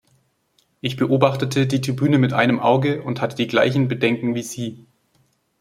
Ich 0.79 0.97
beobachtete 0.97 1.67
die 1.67 1.79
Tribüne 1.79 2.17
mit 2.17 2.33
einem 2.33 2.59
Auge 2.59 3.03
und 3.03 3.21
hatte 3.21 3.35
die 3.35 3.45
gleichen 3.45 3.87
Bedenken 3.87 4.33
wie 4.33 4.41
Sie. 4.41 4.87